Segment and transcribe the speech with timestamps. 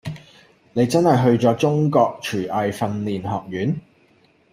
[0.73, 3.79] 你真係去咗中國廚藝訓練學院？